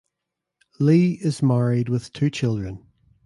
Lee 0.79 1.11
is 1.21 1.43
married 1.43 1.87
with 1.87 2.11
two 2.11 2.31
children. 2.31 2.83